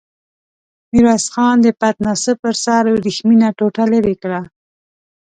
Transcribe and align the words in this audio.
ميرويس 0.91 1.25
خان 1.33 1.55
د 1.61 1.67
پتناسه 1.81 2.31
پر 2.41 2.53
سر 2.63 2.83
ورېښمينه 2.93 3.47
ټوټه 3.57 3.83
ليرې 3.91 4.15
کړه. 4.23 4.41